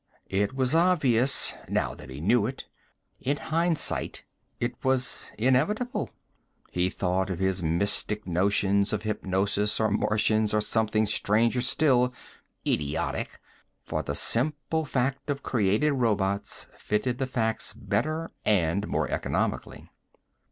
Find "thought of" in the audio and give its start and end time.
6.89-7.37